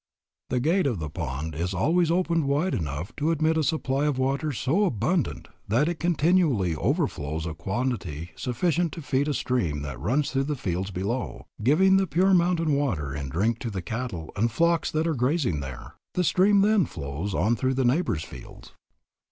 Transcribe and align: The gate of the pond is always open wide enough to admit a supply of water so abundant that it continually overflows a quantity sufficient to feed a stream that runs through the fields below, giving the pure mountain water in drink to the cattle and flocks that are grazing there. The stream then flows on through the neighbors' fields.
The 0.49 0.59
gate 0.59 0.87
of 0.87 0.97
the 0.97 1.11
pond 1.11 1.53
is 1.53 1.75
always 1.75 2.09
open 2.09 2.47
wide 2.47 2.73
enough 2.73 3.15
to 3.17 3.29
admit 3.29 3.55
a 3.55 3.61
supply 3.63 4.05
of 4.07 4.17
water 4.17 4.51
so 4.51 4.85
abundant 4.85 5.47
that 5.67 5.87
it 5.87 5.99
continually 5.99 6.75
overflows 6.75 7.45
a 7.45 7.53
quantity 7.53 8.31
sufficient 8.35 8.93
to 8.93 9.03
feed 9.03 9.27
a 9.27 9.33
stream 9.35 9.83
that 9.83 9.99
runs 9.99 10.31
through 10.31 10.45
the 10.45 10.55
fields 10.55 10.89
below, 10.89 11.45
giving 11.61 11.97
the 11.97 12.07
pure 12.07 12.33
mountain 12.33 12.73
water 12.73 13.13
in 13.13 13.29
drink 13.29 13.59
to 13.59 13.69
the 13.69 13.83
cattle 13.83 14.31
and 14.35 14.51
flocks 14.51 14.89
that 14.89 15.05
are 15.05 15.13
grazing 15.13 15.59
there. 15.59 15.93
The 16.15 16.23
stream 16.23 16.61
then 16.61 16.87
flows 16.87 17.35
on 17.35 17.55
through 17.55 17.75
the 17.75 17.85
neighbors' 17.85 18.23
fields. 18.23 18.73